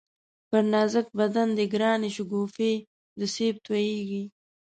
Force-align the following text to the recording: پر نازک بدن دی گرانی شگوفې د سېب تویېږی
پر 0.49 0.63
نازک 0.73 1.07
بدن 1.19 1.49
دی 1.57 1.65
گرانی 1.73 2.09
شگوفې 2.15 2.73
د 3.19 3.21
سېب 3.35 3.55
تویېږی 3.65 4.23